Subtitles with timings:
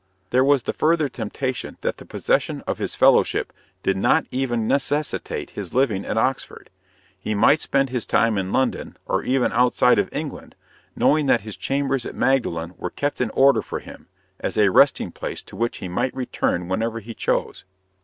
[0.31, 3.53] There was the further temptation that the possession of his fellowship
[3.83, 6.71] did not even necessitate his living at Oxford.
[7.19, 10.55] He might spend his time in London, or even outside of England,
[10.95, 14.07] knowing that his chambers at Magdalen were kept in order for him,
[14.39, 17.63] as a resting place to which he might return whenever he chose.